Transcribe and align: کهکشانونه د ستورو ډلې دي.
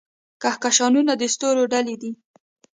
کهکشانونه 0.41 1.13
د 1.17 1.23
ستورو 1.33 1.63
ډلې 1.73 1.95
دي. 2.01 2.11